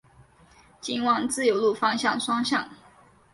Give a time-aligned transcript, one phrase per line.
[0.81, 2.67] 仅往自由路方向双向